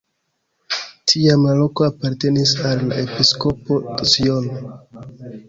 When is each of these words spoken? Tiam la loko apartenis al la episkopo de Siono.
Tiam 1.11 1.43
la 1.47 1.53
loko 1.59 1.85
apartenis 1.89 2.55
al 2.71 2.81
la 2.93 2.99
episkopo 3.03 3.79
de 3.93 4.11
Siono. 4.15 4.65